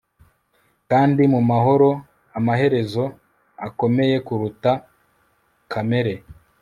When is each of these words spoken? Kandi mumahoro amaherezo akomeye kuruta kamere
Kandi 0.89 1.21
mumahoro 1.33 1.89
amaherezo 2.37 3.03
akomeye 3.67 4.15
kuruta 4.27 4.71
kamere 5.71 6.13